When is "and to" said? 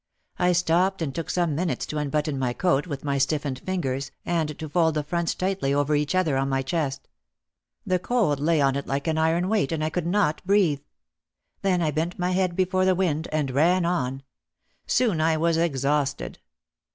4.25-4.67